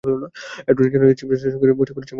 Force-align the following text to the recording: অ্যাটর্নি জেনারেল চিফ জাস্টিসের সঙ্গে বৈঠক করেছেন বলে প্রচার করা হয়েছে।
অ্যাটর্নি 0.65 0.89
জেনারেল 0.93 1.15
চিফ 1.19 1.27
জাস্টিসের 1.31 1.53
সঙ্গে 1.53 1.59
বৈঠক 1.61 1.61
করেছেন 1.61 1.61
বলে 1.61 1.77
প্রচার 1.81 1.93
করা 1.93 1.99
হয়েছে। 2.01 2.09